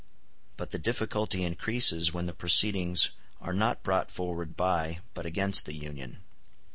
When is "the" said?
0.71-0.79, 2.25-2.33, 5.67-5.75